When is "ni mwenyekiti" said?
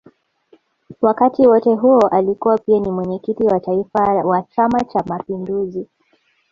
2.79-3.43